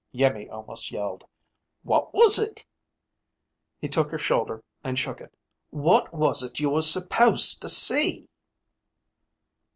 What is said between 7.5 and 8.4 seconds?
to see?"